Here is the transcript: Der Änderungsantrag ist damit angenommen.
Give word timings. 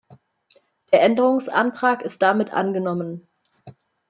Der 0.91 1.03
Änderungsantrag 1.03 2.01
ist 2.01 2.23
damit 2.23 2.51
angenommen. 2.53 3.27